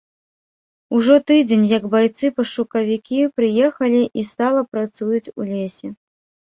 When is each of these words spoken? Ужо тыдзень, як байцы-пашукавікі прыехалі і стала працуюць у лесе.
Ужо 0.99 1.15
тыдзень, 1.31 1.67
як 1.77 1.83
байцы-пашукавікі 1.93 3.23
прыехалі 3.41 4.01
і 4.23 4.27
стала 4.35 4.61
працуюць 4.75 5.27
у 5.39 5.51
лесе. 5.55 5.87